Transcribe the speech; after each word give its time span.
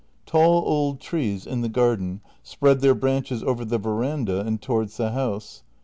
Tall 0.25 0.63
old 0.67 0.99
trees 0.99 1.45
in 1.45 1.61
the 1.61 1.69
garden 1.69 2.21
spread 2.41 2.79
their 2.81 2.95
branches 2.95 3.43
over 3.43 3.63
the 3.63 3.77
veranda 3.77 4.39
and 4.39 4.59
towards 4.59 4.97
the 4.97 5.11
house. 5.11 5.61